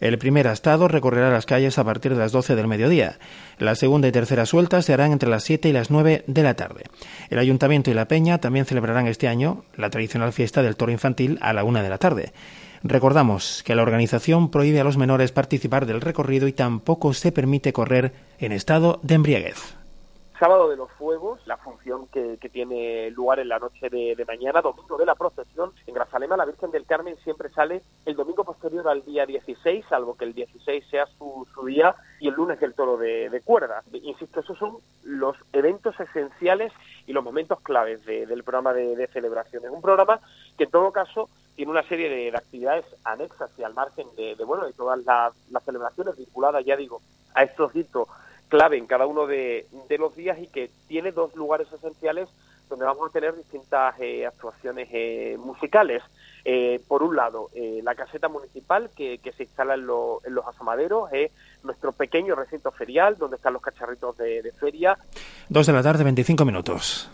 El 0.00 0.18
primer 0.18 0.48
astado 0.48 0.88
recorrerá 0.88 1.30
las 1.30 1.46
calles 1.46 1.78
a 1.78 1.84
partir 1.84 2.12
de 2.12 2.18
las 2.18 2.32
12 2.32 2.56
del 2.56 2.66
mediodía. 2.66 3.18
La 3.58 3.76
segunda 3.76 4.08
y 4.08 4.12
tercera 4.12 4.46
suelta 4.46 4.82
se 4.82 4.94
harán 4.94 5.12
entre 5.12 5.28
las 5.28 5.44
7 5.44 5.68
y 5.68 5.72
las 5.72 5.90
9 5.90 6.24
de 6.26 6.42
la 6.42 6.54
tarde. 6.54 6.84
El 7.28 7.38
Ayuntamiento 7.38 7.90
y 7.90 7.94
la 7.94 8.08
Peña 8.08 8.38
también 8.38 8.64
celebrarán 8.64 9.06
este 9.06 9.28
año 9.28 9.62
la 9.76 9.90
tradicional 9.90 10.32
fiesta 10.32 10.62
del 10.62 10.76
toro 10.76 10.90
infantil 10.90 11.38
a 11.40 11.52
la 11.52 11.62
1 11.62 11.82
de 11.82 11.88
la 11.88 11.98
tarde. 11.98 12.32
Recordamos 12.82 13.62
que 13.62 13.74
la 13.74 13.82
organización 13.82 14.50
prohíbe 14.50 14.80
a 14.80 14.84
los 14.84 14.96
menores 14.96 15.32
participar 15.32 15.84
del 15.84 16.00
recorrido 16.00 16.48
y 16.48 16.54
tampoco 16.54 17.12
se 17.12 17.30
permite 17.30 17.74
correr 17.74 18.12
en 18.38 18.52
estado 18.52 19.00
de 19.02 19.16
embriaguez. 19.16 19.76
Sábado 20.38 20.70
de 20.70 20.76
los 20.78 20.90
Fuegos, 20.92 21.46
la 21.46 21.58
función 21.58 22.06
que, 22.06 22.38
que 22.40 22.48
tiene 22.48 23.10
lugar 23.10 23.40
en 23.40 23.50
la 23.50 23.58
noche 23.58 23.90
de, 23.90 24.24
mañana, 24.26 24.62
domingo 24.62 24.96
de 24.96 25.04
la 25.04 25.14
procesión. 25.14 25.72
En 25.86 25.92
Grazalema 25.92 26.38
la 26.38 26.46
Virgen 26.46 26.70
del 26.70 26.86
Carmen 26.86 27.18
siempre 27.22 27.50
sale 27.50 27.82
el 28.06 28.16
domingo 28.16 28.44
posterior 28.44 28.88
al 28.88 29.04
día 29.04 29.26
16, 29.26 29.84
salvo 29.86 30.16
que 30.16 30.24
el 30.24 30.32
16 30.32 30.82
sea 30.90 31.04
su, 31.18 31.46
su 31.52 31.66
día, 31.66 31.94
y 32.18 32.28
el 32.28 32.34
lunes 32.34 32.58
del 32.58 32.72
toro 32.72 32.96
de, 32.96 33.28
de, 33.28 33.42
cuerda. 33.42 33.82
Insisto, 33.92 34.40
esos 34.40 34.56
son 34.56 34.78
los 35.04 35.36
eventos 35.52 36.00
esenciales 36.00 36.72
y 37.06 37.12
los 37.12 37.22
momentos 37.22 37.60
claves 37.60 38.02
de, 38.06 38.24
del 38.24 38.42
programa 38.42 38.72
de, 38.72 38.96
de 38.96 39.06
celebraciones. 39.08 39.70
Un 39.70 39.82
programa 39.82 40.20
que 40.56 40.64
en 40.64 40.70
todo 40.70 40.90
caso 40.90 41.28
tiene 41.60 41.72
una 41.72 41.82
serie 41.82 42.08
de, 42.08 42.30
de 42.30 42.38
actividades 42.38 42.86
anexas 43.04 43.50
y 43.58 43.62
al 43.62 43.74
margen 43.74 44.06
de, 44.16 44.34
bueno 44.46 44.64
de 44.64 44.72
todas 44.72 44.98
las, 45.04 45.34
las, 45.50 45.62
celebraciones 45.62 46.16
vinculadas, 46.16 46.64
ya 46.64 46.74
digo, 46.74 47.02
a 47.34 47.42
estos 47.42 47.76
hitos 47.76 48.08
clave 48.48 48.78
en 48.78 48.86
cada 48.86 49.04
uno 49.04 49.26
de, 49.26 49.66
los 49.98 50.16
días 50.16 50.38
y 50.38 50.46
que 50.46 50.70
tiene 50.88 51.12
dos 51.12 51.34
lugares 51.36 51.70
esenciales 51.70 52.30
donde 52.70 52.86
vamos 52.86 53.10
a 53.10 53.12
tener 53.12 53.36
distintas 53.36 53.94
eh, 54.00 54.24
actuaciones 54.24 54.88
eh, 54.90 55.36
musicales. 55.38 56.02
Eh, 56.46 56.80
por 56.88 57.02
un 57.02 57.14
lado, 57.14 57.50
eh, 57.52 57.80
la 57.82 57.94
caseta 57.94 58.30
municipal 58.30 58.88
que, 58.96 59.20
se 59.36 59.42
instala 59.42 59.74
en, 59.74 59.86
lo, 59.86 60.22
en 60.24 60.34
los 60.34 60.46
asamaderos, 60.46 61.12
es 61.12 61.30
nuestro 61.62 61.92
pequeño 61.92 62.36
recinto 62.36 62.70
ferial 62.70 63.18
donde 63.18 63.36
están 63.36 63.52
los 63.52 63.60
cacharritos 63.60 64.16
de, 64.16 64.40
de 64.40 64.52
feria. 64.52 64.96
Dos 65.50 65.66
de 65.66 65.74
la 65.74 65.82
tarde, 65.82 66.04
25 66.04 66.42
minutos. 66.46 67.10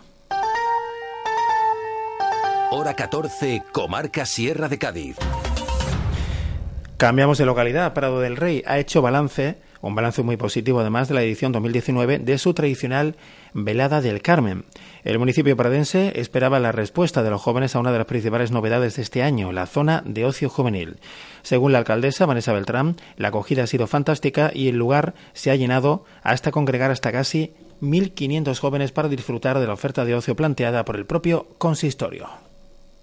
Hora 2.79 2.93
14, 2.93 3.63
Comarca 3.71 4.27
Sierra 4.27 4.69
de 4.69 4.77
Cádiz. 4.77 5.17
Cambiamos 6.97 7.39
de 7.39 7.45
localidad. 7.47 7.91
Prado 7.95 8.19
del 8.19 8.37
Rey 8.37 8.61
ha 8.67 8.77
hecho 8.77 9.01
balance, 9.01 9.57
un 9.81 9.95
balance 9.95 10.21
muy 10.21 10.37
positivo 10.37 10.81
además 10.81 11.07
de 11.07 11.15
la 11.15 11.23
edición 11.23 11.51
2019 11.51 12.19
de 12.19 12.37
su 12.37 12.53
tradicional 12.53 13.15
Velada 13.55 13.99
del 13.99 14.21
Carmen. 14.21 14.65
El 15.03 15.17
municipio 15.17 15.57
pradense 15.57 16.21
esperaba 16.21 16.59
la 16.59 16.71
respuesta 16.71 17.23
de 17.23 17.31
los 17.31 17.41
jóvenes 17.41 17.75
a 17.75 17.79
una 17.79 17.91
de 17.91 17.97
las 17.97 18.05
principales 18.05 18.51
novedades 18.51 18.97
de 18.97 19.01
este 19.01 19.23
año, 19.23 19.51
la 19.51 19.65
zona 19.65 20.03
de 20.05 20.25
ocio 20.25 20.47
juvenil. 20.47 20.99
Según 21.41 21.71
la 21.71 21.79
alcaldesa 21.79 22.27
Vanessa 22.27 22.53
Beltrán, 22.53 22.95
la 23.15 23.29
acogida 23.29 23.63
ha 23.63 23.67
sido 23.67 23.87
fantástica 23.87 24.51
y 24.53 24.67
el 24.67 24.77
lugar 24.77 25.15
se 25.33 25.49
ha 25.49 25.55
llenado 25.55 26.05
hasta 26.21 26.51
congregar 26.51 26.91
hasta 26.91 27.11
casi 27.11 27.55
1.500 27.81 28.59
jóvenes 28.59 28.91
para 28.91 29.09
disfrutar 29.09 29.57
de 29.57 29.65
la 29.65 29.73
oferta 29.73 30.05
de 30.05 30.13
ocio 30.13 30.35
planteada 30.35 30.85
por 30.85 30.95
el 30.95 31.07
propio 31.07 31.47
consistorio. 31.57 32.46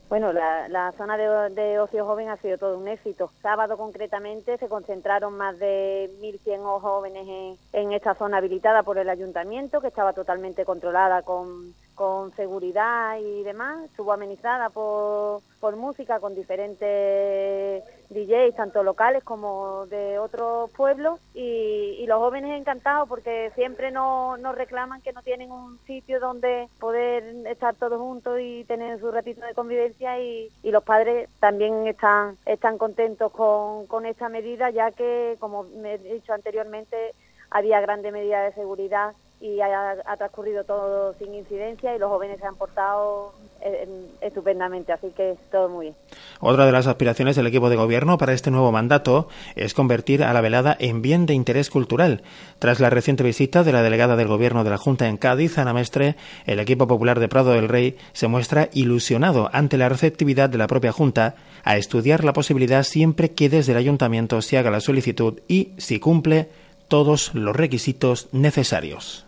Bueno, 0.08 0.32
la, 0.32 0.92
zona 0.96 1.16
de, 1.16 1.78
ocio 1.78 2.04
joven 2.04 2.28
ha 2.28 2.36
sido 2.36 2.58
todo 2.58 2.78
un 2.78 2.88
éxito. 2.88 3.30
Sábado 3.42 3.76
concretamente 3.76 4.58
se 4.58 4.68
concentraron 4.68 5.36
más 5.36 5.58
de 5.58 6.10
1.100 6.20 6.80
jóvenes 6.80 7.26
en, 7.26 7.58
en 7.72 7.92
esta 7.92 8.14
zona 8.14 8.36
habilitada 8.36 8.82
por 8.82 8.98
el 8.98 9.08
ayuntamiento, 9.08 9.80
que 9.80 9.88
estaba 9.88 10.12
totalmente 10.12 10.64
controlada 10.64 11.22
con 11.22 11.74
con 11.94 12.34
seguridad 12.34 13.18
y 13.18 13.42
demás, 13.42 13.84
estuvo 13.84 14.12
amenizada 14.12 14.70
por, 14.70 15.42
por 15.60 15.76
música 15.76 16.18
con 16.20 16.34
diferentes 16.34 17.84
DJs, 18.14 18.56
tanto 18.56 18.82
locales 18.82 19.22
como 19.24 19.86
de 19.86 20.18
otros 20.18 20.70
pueblos, 20.70 21.20
y, 21.34 22.04
los 22.04 22.18
jóvenes 22.18 22.60
encantados 22.60 23.08
porque 23.08 23.50
siempre 23.54 23.90
nos, 23.90 24.38
nos 24.38 24.54
reclaman 24.54 25.00
que 25.00 25.14
no 25.14 25.22
tienen 25.22 25.50
un 25.50 25.78
sitio 25.86 26.20
donde 26.20 26.68
poder 26.78 27.24
estar 27.46 27.74
todos 27.74 27.98
juntos 27.98 28.38
y 28.40 28.64
tener 28.64 29.00
su 29.00 29.10
ratito 29.10 29.44
de 29.44 29.54
convivencia, 29.54 30.20
y, 30.20 30.50
y 30.62 30.70
los 30.70 30.84
padres 30.84 31.30
también 31.40 31.86
están, 31.86 32.36
están 32.44 32.76
contentos 32.76 33.32
con, 33.32 33.86
con 33.86 34.04
esta 34.04 34.28
medida, 34.28 34.70
ya 34.70 34.90
que, 34.92 35.36
como 35.40 35.64
me 35.64 35.94
he 35.94 35.98
dicho 35.98 36.34
anteriormente, 36.34 37.14
había 37.54 37.80
grandes 37.80 38.12
medidas 38.12 38.44
de 38.44 38.60
seguridad 38.60 39.12
y 39.40 39.60
ha, 39.60 40.16
transcurrido 40.16 40.64
todo 40.64 41.14
sin 41.18 41.34
incidencia 41.34 41.94
y 41.94 41.98
los 41.98 42.08
jóvenes 42.08 42.40
se 42.40 42.46
han 42.46 42.56
portado 42.56 43.32
eh, 43.60 43.86
estupendamente, 44.22 44.92
así 44.92 45.08
que 45.14 45.36
todo 45.52 45.68
muy 45.68 45.86
bien. 45.86 45.96
Otra 46.40 46.66
de 46.66 46.72
las 46.72 46.86
aspiraciones 46.86 47.36
del 47.36 47.46
equipo 47.46 47.68
de 47.68 47.76
gobierno 47.76 48.16
para 48.16 48.32
este 48.32 48.50
nuevo 48.50 48.72
mandato 48.72 49.28
es 49.54 49.74
convertir 49.74 50.24
a 50.24 50.32
la 50.32 50.40
velada 50.40 50.74
en 50.80 51.02
bien 51.02 51.26
de 51.26 51.34
interés 51.34 51.68
cultural. 51.68 52.22
Tras 52.58 52.80
la 52.80 52.90
reciente 52.90 53.22
visita 53.22 53.62
de 53.62 53.72
la 53.72 53.82
delegada 53.82 54.16
del 54.16 54.28
gobierno 54.28 54.64
de 54.64 54.70
la 54.70 54.78
Junta 54.78 55.08
en 55.08 55.18
Cádiz, 55.18 55.58
Ana 55.58 55.74
Mestre, 55.74 56.16
el 56.46 56.58
equipo 56.58 56.86
popular 56.86 57.20
de 57.20 57.28
Prado 57.28 57.52
del 57.52 57.68
Rey 57.68 57.98
se 58.14 58.28
muestra 58.28 58.70
ilusionado 58.72 59.50
ante 59.52 59.76
la 59.76 59.90
receptividad 59.90 60.48
de 60.48 60.58
la 60.58 60.66
propia 60.66 60.92
Junta 60.92 61.36
a 61.64 61.76
estudiar 61.76 62.24
la 62.24 62.32
posibilidad 62.32 62.82
siempre 62.82 63.32
que 63.32 63.48
desde 63.48 63.72
el 63.72 63.78
ayuntamiento 63.78 64.40
se 64.42 64.58
haga 64.58 64.70
la 64.70 64.80
solicitud 64.80 65.40
y, 65.48 65.72
si 65.76 66.00
cumple, 66.00 66.48
todos 66.94 67.34
los 67.34 67.56
requisitos 67.56 68.28
necesarios 68.30 69.26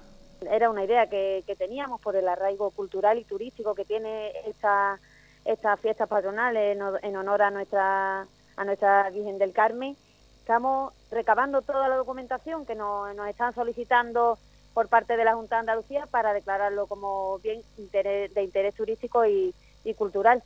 era 0.48 0.70
una 0.70 0.84
idea 0.84 1.08
que, 1.08 1.42
teníamos 1.58 2.00
por 2.00 2.14
el 2.14 2.28
arraigo 2.28 2.70
cultural 2.70 3.18
y 3.18 3.24
turístico 3.24 3.74
que 3.74 3.84
tiene 3.84 4.30
esta, 4.46 5.00
estas 5.44 5.80
fiestas 5.80 6.08
patronales 6.08 6.78
en, 7.02 7.16
honor 7.16 7.42
a 7.42 7.50
nuestra, 7.50 8.24
a 8.56 8.64
nuestra 8.64 9.10
Virgen 9.10 9.38
del 9.38 9.52
Carmen. 9.52 9.96
Estamos 10.38 10.92
recabando 11.10 11.60
toda 11.60 11.88
la 11.88 11.96
documentación 11.96 12.64
que 12.66 12.76
nos, 12.76 13.10
están 13.28 13.52
solicitando 13.52 14.38
por 14.72 14.86
parte 14.86 15.16
de 15.16 15.24
la 15.24 15.34
Junta 15.34 15.56
de 15.56 15.60
Andalucía 15.60 16.06
para 16.06 16.34
declararlo 16.34 16.86
como 16.86 17.40
bien 17.40 17.62
de 17.76 18.42
interés 18.44 18.74
turístico 18.76 19.26
y, 19.26 19.52
cultural. 19.96 20.40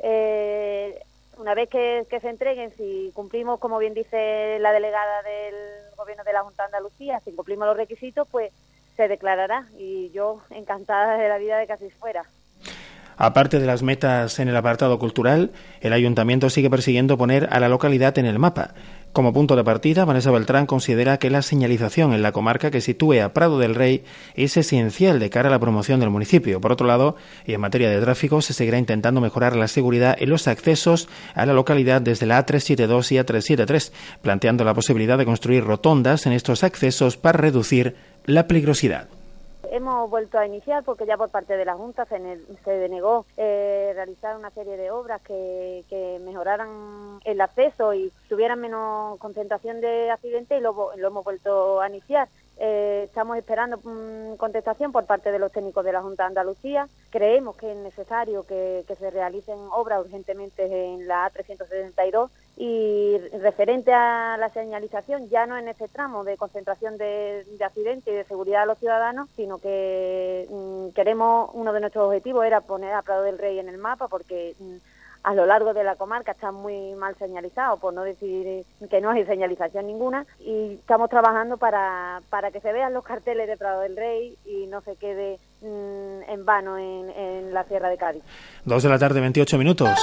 Eh, 0.00 1.00
una 1.36 1.54
vez 1.54 1.68
que, 1.68 2.06
se 2.08 2.28
entreguen, 2.28 2.72
si 2.76 3.10
cumplimos, 3.14 3.60
como 3.60 3.78
bien 3.78 3.94
dice 3.94 4.58
la 4.60 4.72
delegada 4.72 5.22
del 5.22 5.54
Gobierno 5.96 6.24
de 6.24 6.32
la 6.32 6.42
Junta 6.42 6.62
de 6.64 6.66
Andalucía, 6.66 7.20
si 7.20 7.32
cumplimos 7.32 7.66
los 7.66 7.76
requisitos, 7.76 8.26
pues 8.30 8.52
se 8.96 9.08
declarará 9.08 9.66
y 9.78 10.10
yo 10.10 10.40
encantada 10.50 11.16
de 11.18 11.28
la 11.28 11.38
vida 11.38 11.58
de 11.58 11.66
que 11.66 11.90
fuera. 11.90 12.24
Aparte 13.16 13.58
de 13.58 13.66
las 13.66 13.82
metas 13.82 14.38
en 14.38 14.48
el 14.48 14.56
apartado 14.56 14.98
cultural, 14.98 15.50
el 15.80 15.92
ayuntamiento 15.92 16.50
sigue 16.50 16.68
persiguiendo 16.68 17.16
poner 17.16 17.48
a 17.50 17.60
la 17.60 17.68
localidad 17.68 18.18
en 18.18 18.26
el 18.26 18.38
mapa. 18.38 18.74
Como 19.16 19.32
punto 19.32 19.56
de 19.56 19.64
partida, 19.64 20.04
Vanessa 20.04 20.30
Beltrán 20.30 20.66
considera 20.66 21.16
que 21.16 21.30
la 21.30 21.40
señalización 21.40 22.12
en 22.12 22.20
la 22.20 22.32
comarca 22.32 22.70
que 22.70 22.82
sitúe 22.82 23.22
a 23.22 23.32
Prado 23.32 23.58
del 23.58 23.74
Rey 23.74 24.04
es 24.34 24.58
esencial 24.58 25.18
de 25.18 25.30
cara 25.30 25.48
a 25.48 25.50
la 25.50 25.58
promoción 25.58 26.00
del 26.00 26.10
municipio. 26.10 26.60
Por 26.60 26.72
otro 26.72 26.86
lado, 26.86 27.16
y 27.46 27.54
en 27.54 27.60
materia 27.62 27.88
de 27.88 27.98
tráfico, 28.02 28.42
se 28.42 28.52
seguirá 28.52 28.76
intentando 28.76 29.22
mejorar 29.22 29.56
la 29.56 29.68
seguridad 29.68 30.14
en 30.20 30.28
los 30.28 30.46
accesos 30.48 31.08
a 31.34 31.46
la 31.46 31.54
localidad 31.54 32.02
desde 32.02 32.26
la 32.26 32.44
A372 32.44 33.12
y 33.12 33.16
A373, 33.16 33.92
planteando 34.20 34.64
la 34.64 34.74
posibilidad 34.74 35.16
de 35.16 35.24
construir 35.24 35.64
rotondas 35.64 36.26
en 36.26 36.34
estos 36.34 36.62
accesos 36.62 37.16
para 37.16 37.38
reducir 37.38 37.96
la 38.26 38.46
peligrosidad. 38.46 39.08
Hemos 39.76 40.08
vuelto 40.08 40.38
a 40.38 40.46
iniciar 40.46 40.84
porque 40.84 41.04
ya 41.04 41.18
por 41.18 41.28
parte 41.28 41.54
de 41.54 41.66
la 41.66 41.74
Junta 41.74 42.06
se, 42.06 42.18
denegó 42.64 43.26
eh, 43.36 43.92
realizar 43.94 44.34
una 44.34 44.48
serie 44.48 44.78
de 44.78 44.90
obras 44.90 45.20
que, 45.20 46.18
mejoraran 46.24 47.20
el 47.26 47.38
acceso 47.42 47.92
y 47.92 48.10
tuvieran 48.26 48.58
menos 48.58 49.18
concentración 49.18 49.82
de 49.82 50.10
accidentes 50.10 50.58
y 50.58 50.62
lo, 50.62 50.96
lo 50.96 51.08
hemos 51.08 51.24
vuelto 51.24 51.82
a 51.82 51.90
iniciar. 51.90 52.26
Eh, 52.58 53.02
estamos 53.04 53.36
esperando 53.36 53.78
mm, 53.82 54.36
contestación 54.36 54.90
por 54.90 55.04
parte 55.04 55.30
de 55.30 55.38
los 55.38 55.52
técnicos 55.52 55.84
de 55.84 55.92
la 55.92 56.00
Junta 56.00 56.22
de 56.22 56.28
Andalucía. 56.28 56.88
Creemos 57.10 57.56
que 57.56 57.72
es 57.72 57.76
necesario 57.76 58.44
que, 58.44 58.84
se 58.98 59.10
realicen 59.10 59.58
obras 59.72 60.00
urgentemente 60.00 60.64
en 60.64 61.06
la 61.06 61.30
A372 61.30 62.30
y 62.56 63.18
referente 63.40 63.92
a 63.92 64.38
la 64.38 64.48
señalización, 64.48 65.28
ya 65.28 65.44
no 65.44 65.58
en 65.58 65.68
ese 65.68 65.88
tramo 65.88 66.24
de 66.24 66.38
concentración 66.38 66.96
de, 66.96 67.44
accidentes 67.62 68.12
y 68.12 68.16
de 68.16 68.24
seguridad 68.24 68.60
de 68.60 68.66
los 68.66 68.78
ciudadanos, 68.78 69.28
sino 69.36 69.58
que 69.58 70.46
mm, 70.48 70.94
queremos, 70.94 71.50
uno 71.52 71.74
de 71.74 71.80
nuestros 71.80 72.06
objetivos 72.06 72.46
era 72.46 72.62
poner 72.62 72.94
a 72.94 73.02
Prado 73.02 73.22
del 73.22 73.38
Rey 73.38 73.58
en 73.58 73.68
el 73.68 73.78
mapa 73.78 74.08
porque... 74.08 74.54
Mm, 74.58 74.76
a 75.26 75.34
lo 75.34 75.44
largo 75.44 75.74
de 75.74 75.82
la 75.82 75.96
comarca 75.96 76.30
está 76.30 76.52
muy 76.52 76.94
mal 76.94 77.16
señalizado, 77.16 77.78
por 77.78 77.92
no 77.92 78.04
decir 78.04 78.64
que 78.88 79.00
no 79.00 79.10
hay 79.10 79.26
señalización 79.26 79.88
ninguna, 79.88 80.24
y 80.38 80.74
estamos 80.74 81.10
trabajando 81.10 81.56
para, 81.56 82.22
para 82.30 82.52
que 82.52 82.60
se 82.60 82.72
vean 82.72 82.94
los 82.94 83.02
carteles 83.02 83.48
de 83.48 83.56
Prado 83.56 83.80
del 83.80 83.96
Rey 83.96 84.38
y 84.44 84.68
no 84.68 84.82
se 84.82 84.94
quede 84.94 85.40
mm, 85.62 86.30
en 86.30 86.44
vano 86.44 86.78
en, 86.78 87.52
la 87.52 87.64
Sierra 87.64 87.88
de 87.88 87.96
Cádiz. 87.96 88.22
Dos 88.64 88.84
de 88.84 88.88
la 88.88 89.00
tarde, 89.00 89.20
28 89.20 89.58
minutos. 89.58 89.98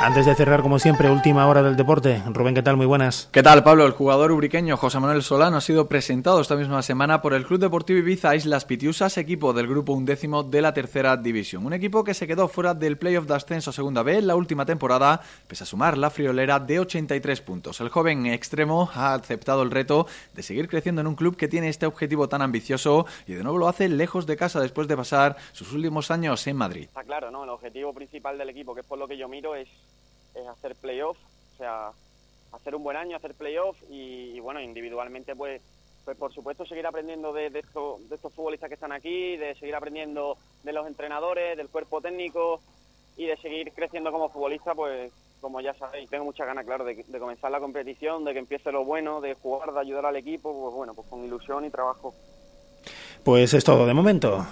Antes 0.00 0.26
de 0.26 0.34
cerrar, 0.34 0.60
como 0.60 0.78
siempre, 0.78 1.10
última 1.10 1.46
hora 1.46 1.62
del 1.62 1.76
deporte. 1.76 2.22
Rubén, 2.26 2.54
¿qué 2.54 2.62
tal? 2.62 2.76
Muy 2.76 2.84
buenas. 2.84 3.30
¿Qué 3.32 3.42
tal, 3.42 3.64
Pablo? 3.64 3.86
El 3.86 3.92
jugador 3.92 4.32
ubriqueño 4.32 4.76
José 4.76 5.00
Manuel 5.00 5.22
Solano 5.22 5.56
ha 5.56 5.60
sido 5.62 5.88
presentado 5.88 6.42
esta 6.42 6.56
misma 6.56 6.82
semana 6.82 7.22
por 7.22 7.32
el 7.32 7.46
Club 7.46 7.60
Deportivo 7.60 8.00
Ibiza 8.00 8.36
Islas 8.36 8.66
Pitiusas, 8.66 9.16
equipo 9.16 9.54
del 9.54 9.66
grupo 9.66 9.94
undécimo 9.94 10.42
de 10.42 10.60
la 10.60 10.74
tercera 10.74 11.16
división. 11.16 11.64
Un 11.64 11.72
equipo 11.72 12.04
que 12.04 12.12
se 12.12 12.26
quedó 12.26 12.48
fuera 12.48 12.74
del 12.74 12.98
playoff 12.98 13.26
de 13.26 13.34
ascenso 13.34 13.72
segunda 13.72 14.02
B 14.02 14.18
en 14.18 14.26
la 14.26 14.36
última 14.36 14.66
temporada, 14.66 15.22
pese 15.46 15.64
a 15.64 15.66
sumar 15.66 15.96
la 15.96 16.10
friolera 16.10 16.60
de 16.60 16.80
83 16.80 17.40
puntos. 17.40 17.80
El 17.80 17.88
joven 17.88 18.26
extremo 18.26 18.90
ha 18.94 19.14
aceptado 19.14 19.62
el 19.62 19.70
reto 19.70 20.06
de 20.34 20.42
seguir 20.42 20.68
creciendo 20.68 21.00
en 21.00 21.06
un 21.06 21.14
club 21.14 21.34
que 21.34 21.48
tiene 21.48 21.70
este 21.70 21.86
objetivo 21.86 22.28
tan 22.28 22.42
ambicioso 22.42 23.06
y 23.26 23.32
de 23.32 23.42
nuevo 23.42 23.56
lo 23.56 23.68
hace 23.68 23.88
lejos 23.88 24.26
de 24.26 24.36
casa 24.36 24.60
después 24.60 24.86
de 24.86 24.98
pasar 24.98 25.36
sus 25.52 25.72
últimos 25.72 26.10
años 26.10 26.46
en 26.46 26.56
Madrid. 26.56 26.82
Está 26.82 27.04
claro, 27.04 27.30
¿no? 27.30 27.44
El 27.44 27.50
objetivo 27.50 27.94
principal 27.94 28.36
del 28.36 28.50
equipo, 28.50 28.74
que 28.74 28.82
es 28.82 28.86
por 28.86 28.98
lo 28.98 29.08
que 29.08 29.16
yo 29.16 29.28
miro, 29.28 29.54
es 29.54 29.68
es 30.34 30.46
hacer 30.46 30.74
playoff, 30.76 31.16
o 31.54 31.56
sea, 31.56 31.90
hacer 32.52 32.74
un 32.74 32.82
buen 32.82 32.96
año, 32.96 33.16
hacer 33.16 33.34
playoff 33.34 33.76
y, 33.90 34.38
bueno, 34.40 34.60
individualmente 34.60 35.34
pues 35.34 35.62
pues 36.04 36.18
por 36.18 36.34
supuesto 36.34 36.66
seguir 36.66 36.86
aprendiendo 36.86 37.32
de, 37.32 37.48
de, 37.48 37.62
de 37.62 38.14
estos 38.14 38.32
futbolistas 38.34 38.68
que 38.68 38.74
están 38.74 38.92
aquí, 38.92 39.38
de 39.38 39.54
seguir 39.54 39.74
aprendiendo 39.74 40.36
de 40.62 40.74
los 40.74 40.86
entrenadores, 40.86 41.56
del 41.56 41.70
cuerpo 41.70 42.02
técnico 42.02 42.60
y 43.16 43.24
de 43.24 43.38
seguir 43.38 43.72
creciendo 43.72 44.12
como 44.12 44.28
futbolista, 44.28 44.74
pues 44.74 45.10
como 45.40 45.60
ya 45.62 45.72
sabéis, 45.74 46.10
tengo 46.10 46.24
muchas 46.24 46.46
ganas, 46.46 46.64
claro, 46.64 46.84
de, 46.84 47.04
de, 47.06 47.18
comenzar 47.18 47.50
la 47.50 47.60
competición, 47.60 48.24
de 48.24 48.32
que 48.32 48.38
empiece 48.38 48.72
lo 48.72 48.84
bueno, 48.84 49.20
de 49.20 49.34
jugar, 49.34 49.72
de 49.72 49.80
ayudar 49.80 50.06
al 50.06 50.16
equipo, 50.16 50.52
pues 50.52 50.74
bueno, 50.74 50.94
pues 50.94 51.06
con 51.08 51.24
ilusión 51.24 51.64
y 51.64 51.70
trabajo. 51.70 52.14
Pues 53.22 53.54
es 53.54 53.64
todo 53.64 53.86
de 53.86 53.94
momento. 53.94 54.44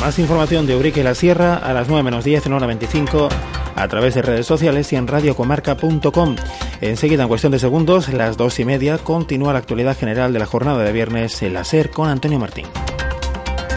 Más 0.00 0.18
información 0.18 0.66
de 0.66 0.76
Urique 0.76 1.00
y 1.00 1.02
la 1.02 1.14
Sierra 1.14 1.56
a 1.56 1.74
las 1.74 1.88
9 1.88 2.02
menos 2.02 2.24
10 2.24 2.46
en 2.46 2.52
hora 2.54 2.66
25 2.66 3.28
a 3.76 3.88
través 3.88 4.14
de 4.14 4.22
redes 4.22 4.46
sociales 4.46 4.92
y 4.92 4.96
en 4.96 5.06
radiocomarca.com. 5.06 6.36
Enseguida, 6.80 7.22
en 7.22 7.28
cuestión 7.28 7.52
de 7.52 7.58
segundos, 7.58 8.08
las 8.12 8.36
dos 8.36 8.58
y 8.60 8.64
media, 8.64 8.98
continúa 8.98 9.52
la 9.52 9.58
actualidad 9.60 9.96
general 9.96 10.32
de 10.32 10.38
la 10.38 10.46
jornada 10.46 10.82
de 10.82 10.92
viernes, 10.92 11.42
el 11.42 11.54
láser 11.54 11.90
con 11.90 12.08
Antonio 12.08 12.38
Martín. 12.38 12.66